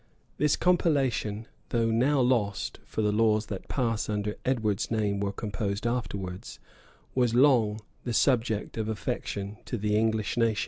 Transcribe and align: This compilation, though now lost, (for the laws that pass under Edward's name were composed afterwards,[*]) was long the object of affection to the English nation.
This 0.39 0.55
compilation, 0.55 1.47
though 1.69 1.91
now 1.91 2.21
lost, 2.21 2.79
(for 2.85 3.03
the 3.03 3.11
laws 3.11 3.45
that 3.45 3.67
pass 3.67 4.09
under 4.09 4.35
Edward's 4.45 4.89
name 4.89 5.19
were 5.19 5.31
composed 5.31 5.85
afterwards,[*]) 5.85 6.57
was 7.13 7.35
long 7.35 7.81
the 8.03 8.17
object 8.27 8.77
of 8.77 8.89
affection 8.89 9.57
to 9.65 9.77
the 9.77 9.95
English 9.95 10.37
nation. 10.37 10.59